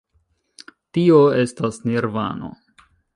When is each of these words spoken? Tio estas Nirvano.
Tio 0.97 1.19
estas 1.41 1.77
Nirvano. 1.91 2.51